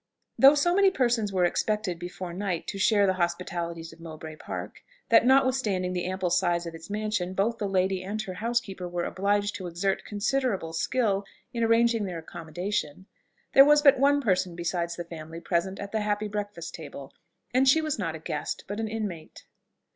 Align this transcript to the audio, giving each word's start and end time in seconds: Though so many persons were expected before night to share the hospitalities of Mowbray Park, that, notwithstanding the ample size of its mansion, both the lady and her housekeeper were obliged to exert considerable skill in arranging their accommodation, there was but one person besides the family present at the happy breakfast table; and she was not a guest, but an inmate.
Though 0.39 0.55
so 0.55 0.73
many 0.73 0.89
persons 0.89 1.31
were 1.31 1.45
expected 1.45 1.99
before 1.99 2.33
night 2.33 2.65
to 2.69 2.79
share 2.79 3.05
the 3.05 3.13
hospitalities 3.21 3.93
of 3.93 3.99
Mowbray 3.99 4.37
Park, 4.37 4.81
that, 5.09 5.27
notwithstanding 5.27 5.93
the 5.93 6.05
ample 6.07 6.31
size 6.31 6.65
of 6.65 6.73
its 6.73 6.89
mansion, 6.89 7.35
both 7.35 7.59
the 7.59 7.67
lady 7.69 8.01
and 8.01 8.19
her 8.23 8.33
housekeeper 8.33 8.89
were 8.89 9.05
obliged 9.05 9.53
to 9.57 9.67
exert 9.67 10.03
considerable 10.03 10.73
skill 10.73 11.23
in 11.53 11.63
arranging 11.63 12.05
their 12.05 12.17
accommodation, 12.17 13.05
there 13.53 13.63
was 13.63 13.83
but 13.83 13.99
one 13.99 14.21
person 14.21 14.55
besides 14.55 14.95
the 14.95 15.03
family 15.05 15.39
present 15.39 15.77
at 15.79 15.91
the 15.91 16.01
happy 16.01 16.27
breakfast 16.27 16.73
table; 16.73 17.13
and 17.53 17.69
she 17.69 17.79
was 17.79 17.99
not 17.99 18.15
a 18.15 18.19
guest, 18.19 18.63
but 18.67 18.79
an 18.79 18.87
inmate. 18.87 19.45